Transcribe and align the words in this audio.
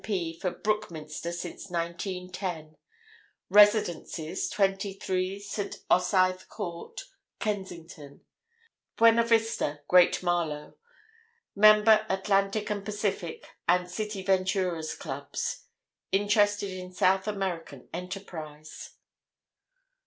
P. 0.03 0.33
for 0.35 0.49
Brookminster 0.49 1.31
since 1.31 1.69
1910. 1.69 2.75
Residences: 3.51 4.49
23, 4.49 5.39
St. 5.39 5.77
Osythe 5.91 6.47
Court, 6.47 7.03
Kensington: 7.39 8.21
Buena 8.97 9.23
Vista, 9.23 9.81
Great 9.87 10.23
Marlow. 10.23 10.75
Member 11.55 12.03
Atlantic 12.09 12.71
and 12.71 12.83
Pacific 12.83 13.45
and 13.67 13.91
City 13.91 14.23
Venturers' 14.23 14.95
Clubs. 14.95 15.65
Interested 16.11 16.71
in 16.71 16.91
South 16.91 17.27
American 17.27 17.87
enterprise." 17.93 18.95